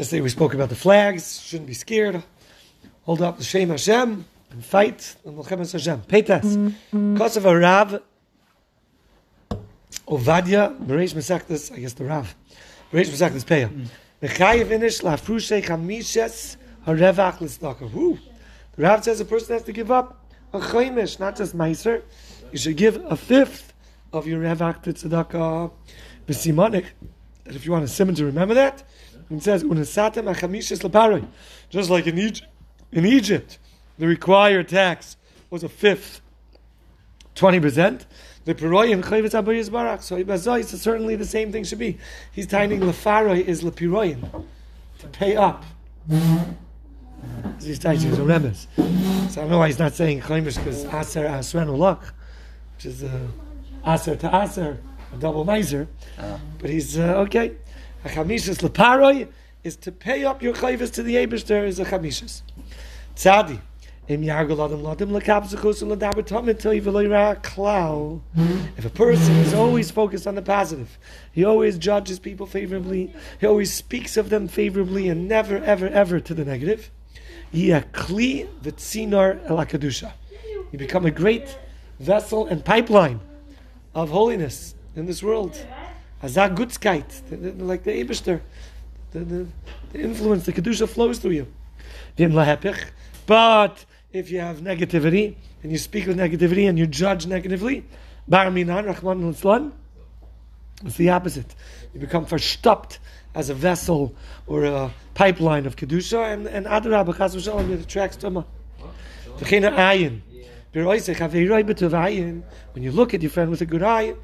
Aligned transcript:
Yesterday 0.00 0.22
we 0.22 0.30
spoke 0.30 0.54
about 0.54 0.70
the 0.70 0.74
flags. 0.74 1.42
Shouldn't 1.42 1.66
be 1.66 1.74
scared. 1.74 2.22
Hold 3.02 3.20
up 3.20 3.36
the 3.36 3.44
Shem 3.44 3.68
Hashem 3.68 4.24
and 4.50 4.64
fight. 4.64 5.14
And 5.26 5.36
Melchemes 5.36 5.72
Hashem. 5.72 6.00
Peitas. 6.08 6.74
Because 7.12 7.36
of 7.36 7.44
a 7.44 7.54
Rav, 7.54 8.00
Ovadia, 10.08 10.74
Bereish 10.86 11.12
Mesaktis, 11.12 11.70
I 11.70 11.80
guess 11.80 11.92
the 11.92 12.06
Rav. 12.06 12.34
Bereish 12.90 13.10
Mesaktis 13.10 13.44
Peah. 13.44 13.68
Mechayev 14.22 14.68
inish 14.68 15.02
lafrushe 15.02 15.62
chamishes 15.62 16.56
harevach 16.86 17.42
l'sdaka. 17.42 17.92
Woo! 17.92 18.18
The 18.76 18.82
Rav 18.84 19.04
says 19.04 19.20
a 19.20 19.26
person 19.26 19.52
has 19.52 19.64
to 19.64 19.72
give 19.72 19.90
up 19.90 20.24
a 20.54 20.60
chaimish, 20.60 21.20
not 21.20 21.36
just 21.36 21.54
meiser. 21.54 22.00
You 22.50 22.56
should 22.56 22.78
give 22.78 23.04
a 23.04 23.16
fifth 23.18 23.74
of 24.14 24.26
your 24.26 24.40
revach 24.40 24.82
to 24.84 24.94
tzedakah. 24.94 25.70
B'simonik. 26.26 26.86
And 27.44 27.54
if 27.54 27.66
you 27.66 27.72
want 27.72 27.84
a 27.84 27.88
simon 27.88 28.14
to 28.14 28.24
remember 28.24 28.54
that, 28.54 28.84
it 29.30 29.42
says 29.42 29.62
unesatem 29.62 30.34
achamishes 30.34 30.82
leparoi. 30.82 31.26
Just 31.68 31.90
like 31.90 32.06
in 32.06 32.18
Egypt, 32.18 32.48
in 32.92 33.06
Egypt, 33.06 33.58
the 33.98 34.06
required 34.06 34.68
tax 34.68 35.16
was 35.50 35.62
a 35.62 35.68
fifth, 35.68 36.20
twenty 37.34 37.60
percent. 37.60 38.06
The 38.46 38.54
Piroyim 38.54 39.02
Chayvitz 39.02 39.40
Abayis 39.40 39.70
Barak. 39.70 40.02
So 40.02 40.22
Ibazoi, 40.22 40.64
so 40.64 40.76
certainly 40.76 41.14
the 41.14 41.26
same 41.26 41.52
thing 41.52 41.62
should 41.62 41.78
be. 41.78 41.98
He's 42.32 42.46
tying 42.46 42.70
Lefaroi 42.70 43.44
is 43.44 43.62
Lepiroyim. 43.62 44.44
To 45.00 45.06
pay 45.08 45.36
up. 45.36 45.64
He's 47.60 47.78
tying 47.78 47.98
a 47.98 48.16
remes. 48.16 48.66
So 49.30 49.40
I 49.40 49.44
don't 49.44 49.50
know 49.50 49.58
why 49.58 49.66
he's 49.66 49.78
not 49.78 49.92
saying 49.92 50.22
Chaymish 50.22 50.56
because 50.56 50.84
Aser 50.86 51.26
Asren 51.26 51.98
which 52.74 52.86
is 52.86 53.04
uh, 53.04 53.28
Aser 53.86 54.16
to 54.16 54.42
Aser, 54.42 54.78
a 55.12 55.16
double 55.18 55.44
miser. 55.44 55.86
But 56.58 56.70
he's 56.70 56.98
uh, 56.98 57.24
okay. 57.26 57.52
A 58.02 58.08
Chamishas 58.08 58.62
Leparoi 58.62 59.28
is 59.62 59.76
to 59.76 59.92
pay 59.92 60.24
up 60.24 60.42
your 60.42 60.54
Chayvitz 60.54 60.90
to 60.94 61.02
the 61.02 61.16
Abishter 61.16 61.66
is 61.66 61.78
a 61.78 61.84
Chamishas. 61.84 62.40
Tzadi. 63.14 63.60
If 64.08 64.18
a 68.84 68.90
person 68.90 69.36
is 69.36 69.54
always 69.54 69.90
focused 69.92 70.26
on 70.26 70.34
the 70.34 70.42
positive, 70.42 70.98
he 71.30 71.44
always 71.44 71.78
judges 71.78 72.18
people 72.18 72.46
favorably, 72.46 73.14
he 73.38 73.46
always 73.46 73.72
speaks 73.72 74.16
of 74.16 74.30
them 74.30 74.48
favorably, 74.48 75.08
and 75.08 75.28
never, 75.28 75.58
ever, 75.58 75.86
ever 75.86 76.18
to 76.18 76.34
the 76.34 76.44
negative, 76.44 76.90
you 77.52 77.80
become 80.72 81.06
a 81.06 81.10
great 81.12 81.58
vessel 82.00 82.46
and 82.46 82.64
pipeline 82.64 83.20
of 83.94 84.10
holiness 84.10 84.74
in 84.96 85.06
this 85.06 85.22
world. 85.22 85.64
Azag 86.22 86.56
Gutzkeit, 86.56 87.60
like 87.60 87.84
the 87.84 87.92
Eberster, 87.92 88.40
the, 89.12 89.20
the, 89.20 89.46
the 89.92 90.00
influence, 90.00 90.44
the 90.44 90.52
Kedusha 90.52 90.88
flows 90.88 91.18
through 91.18 91.32
you. 91.32 91.46
But 93.26 93.84
if 94.12 94.30
you 94.30 94.40
have 94.40 94.58
negativity 94.58 95.36
and 95.62 95.72
you 95.72 95.78
speak 95.78 96.06
with 96.06 96.18
negativity 96.18 96.68
and 96.68 96.78
you 96.78 96.86
judge 96.86 97.26
negatively, 97.26 97.84
bar 98.28 98.50
minan 98.50 98.86
rahman 98.86 99.72
it's 100.84 100.96
the 100.96 101.10
opposite. 101.10 101.54
You 101.92 102.00
become 102.00 102.24
verstopped 102.26 102.98
as 103.34 103.50
a 103.50 103.54
vessel 103.54 104.14
or 104.46 104.64
a 104.64 104.90
pipeline 105.14 105.66
of 105.66 105.76
kedusha, 105.76 106.32
and 106.32 106.46
and 106.46 106.66
adarab 106.66 107.14
chas 107.16 107.36
v'shalom 107.36 107.70
it 107.70 107.80
attracts 107.80 108.16
tuma. 108.16 108.46
V'china 109.38 109.74
ayin. 109.76 110.22
When 110.72 110.84
you 112.84 112.92
look 112.92 113.12
at 113.12 113.22
your 113.22 113.30
friend 113.30 113.50
with 113.50 113.60
a 113.60 113.66
good 113.66 113.82
eye, 113.82 114.14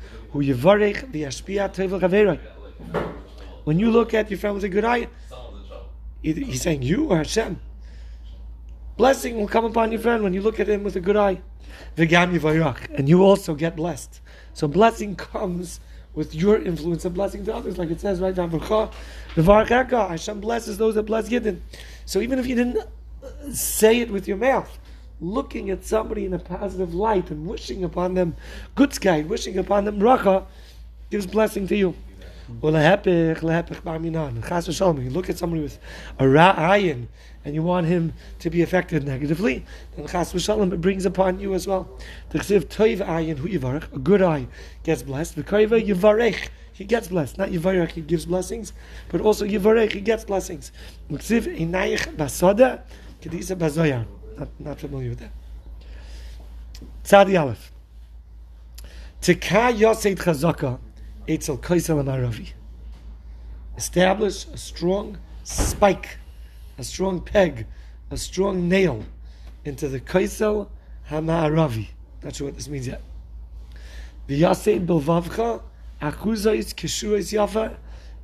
When 3.64 3.78
you 3.78 3.90
look 3.90 4.14
at 4.14 4.30
your 4.30 4.38
friend 4.38 4.54
with 4.54 4.64
a 4.64 4.68
good 4.68 4.84
eye, 4.84 5.08
he's 6.22 6.62
saying 6.62 6.82
you 6.82 7.06
or 7.06 7.18
Hashem. 7.18 7.60
Blessing 8.96 9.36
will 9.36 9.48
come 9.48 9.64
upon 9.64 9.92
your 9.92 10.00
friend 10.00 10.22
when 10.22 10.32
you 10.32 10.40
look 10.40 10.58
at 10.60 10.68
him 10.68 10.82
with 10.82 10.96
a 10.96 11.00
good 11.00 11.16
eye. 11.16 11.42
And 11.96 13.08
you 13.08 13.22
also 13.22 13.54
get 13.54 13.76
blessed. 13.76 14.20
So 14.54 14.66
blessing 14.68 15.16
comes 15.16 15.80
with 16.14 16.34
your 16.34 16.56
influence 16.58 17.04
of 17.04 17.12
blessing 17.12 17.44
to 17.44 17.54
others, 17.54 17.76
like 17.76 17.90
it 17.90 18.00
says 18.00 18.20
right 18.20 18.34
down 18.34 18.50
Hashem 18.50 20.40
blesses 20.40 20.78
those 20.78 20.94
that 20.94 21.02
bless 21.02 21.28
Yidden. 21.28 21.60
So 22.06 22.20
even 22.20 22.38
if 22.38 22.46
you 22.46 22.54
didn't 22.54 22.88
say 23.52 24.00
it 24.00 24.10
with 24.10 24.26
your 24.26 24.38
mouth, 24.38 24.78
looking 25.20 25.70
at 25.70 25.84
somebody 25.84 26.24
in 26.26 26.34
a 26.34 26.38
positive 26.38 26.94
light 26.94 27.30
and 27.30 27.46
wishing 27.46 27.84
upon 27.84 28.14
them 28.14 28.36
good 28.74 28.92
sky, 28.92 29.22
wishing 29.22 29.58
upon 29.58 29.84
them 29.84 29.98
bracha, 29.98 30.44
gives 31.10 31.26
blessing 31.26 31.66
to 31.68 31.76
you. 31.76 31.94
You 32.48 32.70
look 32.70 32.76
at 32.76 33.04
somebody 35.38 35.62
with 35.62 35.78
a 36.18 36.24
ra'ayin 36.24 37.08
and 37.44 37.54
you 37.54 37.62
want 37.62 37.86
him 37.86 38.12
to 38.38 38.50
be 38.50 38.62
affected 38.62 39.04
negatively, 39.04 39.64
then 39.96 40.06
chas 40.06 40.32
v'shalom 40.32 40.72
it 40.72 40.80
brings 40.80 41.06
upon 41.06 41.40
you 41.40 41.54
as 41.54 41.66
well. 41.66 41.88
The 42.30 42.38
chesiv 42.38 42.66
toiv 42.66 43.04
ayin 43.04 43.38
hu 43.38 43.48
yivarech, 43.48 43.92
a 43.92 43.98
good 43.98 44.22
eye 44.22 44.46
gets 44.84 45.02
blessed. 45.02 45.36
V'koiva 45.36 45.84
yivarech, 45.84 46.48
he 46.72 46.84
gets 46.84 47.08
blessed. 47.08 47.38
Not 47.38 47.50
yivarech, 47.50 47.90
he 47.90 48.00
gives 48.00 48.26
blessings, 48.26 48.72
but 49.08 49.20
also 49.20 49.44
yivarech, 49.44 49.92
he 49.92 50.00
gets 50.00 50.24
blessings. 50.24 50.70
Chesiv 51.10 51.46
inayich. 51.56 52.06
Not, 54.38 54.48
not 54.58 54.80
familiar 54.80 55.10
with 55.10 55.20
that. 55.20 55.32
Tzadi 57.04 57.40
Aleph. 57.40 57.72
Tika 59.20 59.72
yoseit 59.72 60.16
chazaka 60.16 60.78
etzel 61.28 61.58
kaisel 61.58 62.02
amaravi. 62.02 62.52
Establish 63.76 64.46
a 64.46 64.56
strong 64.56 65.18
spike 65.44 66.18
a 66.78 66.84
strong 66.84 67.20
peg, 67.20 67.66
a 68.10 68.16
strong 68.16 68.68
nail 68.68 69.04
into 69.64 69.88
the 69.88 70.00
kaisel 70.00 70.68
hama'aravi. 71.10 71.88
Not 72.22 72.36
sure 72.36 72.46
what 72.48 72.56
this 72.56 72.68
means 72.68 72.86
yet. 72.86 73.02
V'yasei 74.28 74.84
bilvavcha 74.84 75.62
akuzais 76.00 76.74
kishuais 76.74 77.32
yafa 77.32 77.76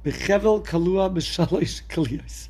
b'chevel 0.04 0.64
kalua 0.64 1.12
b'shalosh 1.12 1.82
kaliyos. 1.88 2.48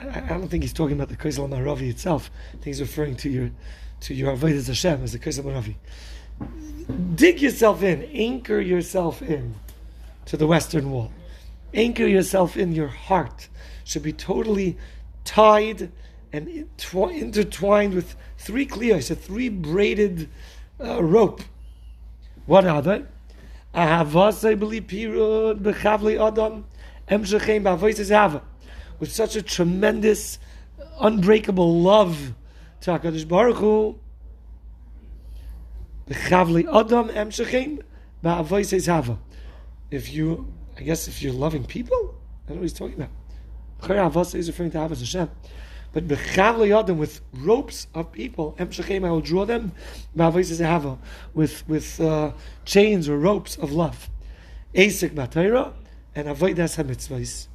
I 0.00 0.20
don't 0.28 0.48
think 0.48 0.62
he's 0.62 0.72
talking 0.72 0.96
about 0.96 1.08
the 1.08 1.16
kaisel 1.16 1.48
hama'aravi 1.48 1.90
itself. 1.90 2.30
I 2.48 2.52
think 2.52 2.64
he's 2.66 2.80
referring 2.80 3.16
to 3.16 3.28
your 3.28 3.50
to 4.00 4.14
your 4.14 4.34
avodas 4.34 4.66
Hashem 4.66 5.02
as 5.02 5.12
the 5.12 5.18
kaisel 5.18 5.44
hama'aravi. 5.44 5.74
Dig 7.14 7.40
yourself 7.40 7.82
in, 7.82 8.04
anchor 8.04 8.60
yourself 8.60 9.20
in 9.22 9.54
to 10.26 10.36
the 10.36 10.46
western 10.46 10.90
wall. 10.90 11.12
Anchor 11.74 12.06
yourself 12.06 12.56
in 12.56 12.72
your 12.72 12.88
heart 12.88 13.48
should 13.84 14.02
be 14.02 14.12
totally 14.12 14.76
tied 15.24 15.92
and 16.32 16.48
intertwined 16.48 17.94
with 17.94 18.16
three 18.38 18.66
kliyos, 18.66 19.10
a 19.10 19.14
three 19.14 19.48
braided 19.48 20.28
uh, 20.82 21.02
rope. 21.02 21.42
What 22.46 22.64
are 22.64 22.82
they? 22.82 23.04
With 29.00 29.10
such 29.10 29.34
a 29.34 29.42
tremendous, 29.42 30.38
unbreakable 31.00 31.80
love 31.80 32.34
to 32.82 32.90
HaKadosh 32.92 33.26
Baruch 33.26 33.56
Hu, 33.56 33.98
if 39.90 40.12
you, 40.12 40.52
I 40.76 40.82
guess 40.82 41.08
if 41.08 41.22
you're 41.22 41.32
loving 41.32 41.64
people, 41.64 41.96
I 41.96 42.48
don't 42.48 42.56
know 42.56 42.60
what 42.60 42.62
he's 42.62 42.72
talking 42.72 42.94
about. 42.94 43.10
Avasa 43.82 44.34
is 44.34 44.48
referring 44.48 44.72
to 44.72 44.78
Avas 44.78 44.98
Hashem. 44.98 45.30
But 45.92 46.06
Bechav 46.06 46.56
Yadim 46.56 46.96
with 46.96 47.20
ropes 47.32 47.86
of 47.94 48.12
people, 48.12 48.54
Em 48.58 48.70
I 49.04 49.10
will 49.10 49.20
draw 49.20 49.44
them, 49.44 49.72
with 51.34 51.68
with 51.68 52.00
uh, 52.00 52.32
chains 52.64 53.08
or 53.08 53.18
ropes 53.18 53.56
of 53.56 53.72
love. 53.72 54.10
Asik 54.74 55.10
Matayra 55.10 55.72
and 56.14 56.28
Avoidas 56.28 56.76
HaMitzvahs. 56.76 57.48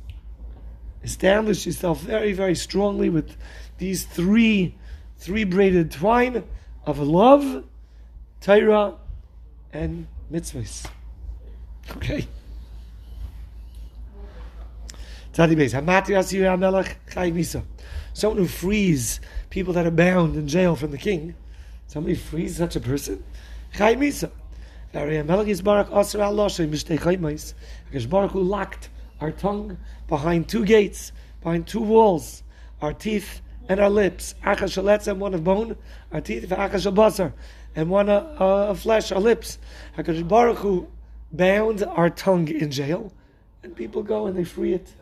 Establish 1.05 1.67
yourself 1.67 2.01
very, 2.01 2.33
very 2.33 2.55
strongly 2.55 3.09
with 3.09 3.37
these 3.77 4.05
three 4.05 4.75
three 5.19 5.43
braided 5.43 5.91
twine 5.91 6.43
of 6.83 6.97
love, 6.99 7.63
Torah, 8.41 8.95
and 9.71 10.07
mitzvahs. 10.31 10.87
Okay. 11.91 12.27
Someone 18.13 18.37
who 18.37 18.47
frees 18.47 19.19
people 19.51 19.73
that 19.73 19.85
are 19.85 19.91
bound 19.91 20.35
in 20.35 20.47
jail 20.47 20.75
from 20.75 20.89
the 20.89 20.97
king. 20.97 21.35
Somebody 21.85 22.15
frees 22.15 22.57
such 22.57 22.75
a 22.75 22.79
person. 22.79 23.23
Chai 23.77 23.95
Misa. 23.95 24.31
Baruch 28.09 28.31
who 28.31 28.41
locked 28.41 28.89
our 29.21 29.31
tongue 29.31 29.77
behind 30.07 30.47
two 30.49 30.65
gates, 30.65 31.11
behind 31.41 31.67
two 31.67 31.81
walls, 31.81 32.43
our 32.81 32.93
teeth 32.93 33.41
and 33.69 33.79
our 33.79 33.89
lips. 33.89 34.35
Achas 34.43 35.07
and 35.07 35.19
one 35.19 35.33
of 35.33 35.43
bone, 35.43 35.75
our 36.11 36.21
teeth, 36.21 36.49
achas 36.49 36.93
basar, 36.93 37.33
and 37.75 37.89
one 37.89 38.09
uh, 38.09 38.35
of 38.39 38.79
flesh, 38.79 39.11
our 39.11 39.21
lips. 39.21 39.57
Hakadosh 39.97 40.27
Baruch 40.27 40.57
Hu 40.59 40.87
bound 41.31 41.83
our 41.83 42.09
tongue 42.09 42.47
in 42.47 42.71
jail, 42.71 43.11
and 43.63 43.75
people 43.75 44.03
go 44.03 44.27
and 44.27 44.37
they 44.37 44.43
free 44.43 44.73
it 44.73 44.93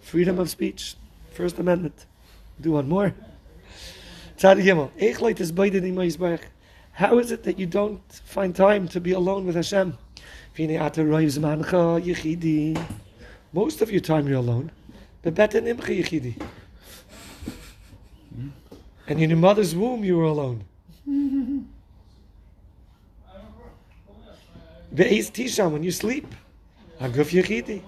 Freedom 0.00 0.38
of 0.38 0.50
speech. 0.50 0.96
First 1.32 1.58
Amendment. 1.58 2.06
Do 2.60 2.72
one 2.72 2.88
more. 2.88 3.14
How 6.92 7.18
is 7.18 7.30
it 7.30 7.42
that 7.44 7.58
you 7.58 7.66
don't 7.66 8.12
find 8.12 8.56
time 8.56 8.88
to 8.88 9.00
be 9.00 9.12
alone 9.12 9.46
with 9.46 9.54
Hashem? 9.56 9.96
Most 13.52 13.82
of 13.82 13.90
your 13.90 14.00
time 14.00 14.28
you're 14.28 14.38
alone. 14.38 14.70
And 15.24 15.38
in 19.08 19.30
your 19.30 19.38
mother's 19.38 19.74
womb 19.74 20.04
you 20.04 20.16
were 20.16 20.24
alone. 20.24 20.64
When 24.90 25.82
you 25.82 25.90
sleep. 25.90 26.34
Haguf 27.00 27.30
yechidi. 27.32 27.82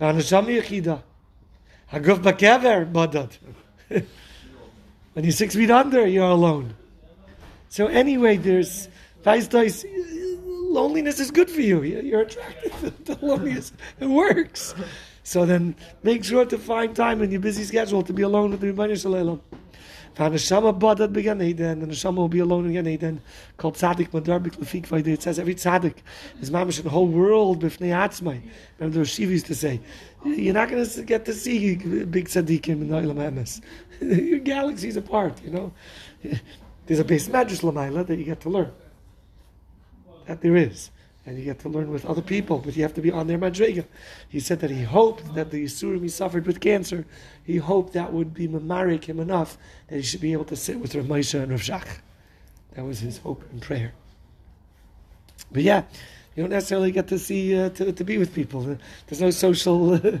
V'anasham 0.00 0.46
yechida. 0.46 1.02
Haguf 1.92 2.20
bakever, 2.22 2.90
badad. 2.90 3.30
When 5.12 5.24
you're 5.24 5.32
six 5.32 5.54
feet 5.54 5.70
under, 5.70 6.06
you're 6.06 6.24
alone. 6.28 6.74
So 7.70 7.86
anyway, 7.86 8.36
there's 8.36 8.88
loneliness 10.66 11.20
is 11.20 11.30
good 11.30 11.50
for 11.50 11.60
you. 11.60 11.82
You're 11.82 12.22
attracted 12.22 13.06
to 13.06 13.18
loneliness. 13.24 13.72
It 14.00 14.06
works. 14.06 14.74
So 15.22 15.44
then 15.44 15.74
make 16.02 16.24
sure 16.24 16.44
to 16.44 16.58
find 16.58 16.94
time 16.94 17.22
in 17.22 17.30
your 17.30 17.40
busy 17.40 17.64
schedule 17.64 18.02
to 18.02 18.12
be 18.12 18.22
alone 18.22 18.52
with 18.52 18.60
the 18.60 18.72
Rebbeinu 18.72 19.00
Shalom. 19.00 19.40
And 20.18 20.32
the 20.32 20.38
neshama 20.38 22.16
will 22.16 22.28
be 22.28 22.38
alone 22.38 22.70
again 22.70 22.86
Eden. 22.86 23.20
Called 23.58 23.74
tzaddik 23.74 24.08
madarbik 24.10 24.56
lefik 24.56 24.86
vayde. 24.86 25.08
It 25.08 25.22
says 25.22 25.38
every 25.38 25.54
tzaddik 25.54 25.96
is 26.40 26.50
mamish 26.50 26.78
in 26.78 26.84
the 26.84 26.90
whole 26.90 27.06
world 27.06 27.62
b'fnei 27.62 27.90
atzmai. 27.90 28.40
Remember 28.78 29.00
the 29.00 29.04
Shiva 29.04 29.32
used 29.32 29.44
to 29.46 29.54
say, 29.54 29.78
you're 30.24 30.54
not 30.54 30.70
going 30.70 30.86
to 30.86 31.02
get 31.02 31.26
to 31.26 31.34
see 31.34 31.74
big 31.76 32.28
tzaddikim 32.28 32.68
in 32.68 32.88
the 32.88 32.96
Olam. 32.96 33.62
Your 34.00 34.38
galaxies 34.38 34.96
apart, 34.96 35.42
you 35.42 35.50
know. 35.50 35.72
There's 36.86 37.00
a 37.00 37.04
base 37.04 37.28
madrash 37.28 37.60
lamaila 37.60 38.06
that 38.06 38.16
you 38.16 38.24
get 38.24 38.40
to 38.40 38.48
learn. 38.48 38.72
That 40.26 40.40
there 40.40 40.56
is 40.56 40.90
and 41.26 41.36
you 41.36 41.44
get 41.44 41.58
to 41.58 41.68
learn 41.68 41.90
with 41.90 42.06
other 42.06 42.22
people, 42.22 42.58
but 42.58 42.76
you 42.76 42.82
have 42.84 42.94
to 42.94 43.02
be 43.02 43.10
on 43.10 43.26
their 43.26 43.36
madriga. 43.36 43.84
He 44.28 44.38
said 44.38 44.60
that 44.60 44.70
he 44.70 44.84
hoped 44.84 45.34
that 45.34 45.50
the 45.50 45.64
Yisurim 45.64 46.02
he 46.02 46.08
suffered 46.08 46.46
with 46.46 46.60
cancer, 46.60 47.04
he 47.42 47.56
hoped 47.56 47.94
that 47.94 48.12
would 48.12 48.32
be 48.32 48.46
mamarik 48.46 49.04
him 49.04 49.18
enough 49.18 49.58
that 49.88 49.96
he 49.96 50.02
should 50.02 50.20
be 50.20 50.32
able 50.32 50.44
to 50.44 50.56
sit 50.56 50.78
with 50.78 50.94
Rav 50.94 51.06
Moshe 51.06 51.38
and 51.38 51.50
Rav 51.50 51.60
Shach. 51.60 51.98
That 52.74 52.84
was 52.84 53.00
his 53.00 53.18
hope 53.18 53.42
and 53.50 53.60
prayer. 53.60 53.92
But 55.50 55.62
yeah, 55.64 55.82
you 56.36 56.44
don't 56.44 56.50
necessarily 56.50 56.92
get 56.92 57.08
to 57.08 57.18
see, 57.18 57.58
uh, 57.58 57.70
to, 57.70 57.92
to 57.92 58.04
be 58.04 58.18
with 58.18 58.32
people. 58.32 58.78
There's 59.06 59.20
no 59.20 59.30
social... 59.30 60.00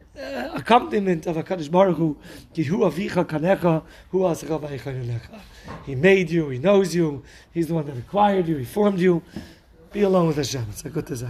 uh, 0.17 0.49
accompaniment 0.53 1.25
of 1.27 1.37
a 1.37 1.43
Kaddish 1.43 1.69
Baruch 1.69 1.97
Hu. 1.97 2.17
Avicha 2.53 3.25
Kanecha, 3.25 3.83
Hu 4.11 5.29
He 5.85 5.95
made 5.95 6.29
you, 6.29 6.49
He 6.49 6.59
knows 6.59 6.93
you, 6.93 7.23
He's 7.53 7.67
the 7.67 7.73
one 7.73 7.85
that 7.85 7.97
acquired 7.97 8.47
you, 8.47 8.57
He 8.57 8.65
formed 8.65 8.99
you. 8.99 9.21
Be 9.93 10.01
alone 10.01 10.27
with 10.27 10.37
Hashem. 10.37 10.65
It's 10.69 10.85
a 10.85 10.89
good 10.89 11.05
desire. 11.05 11.29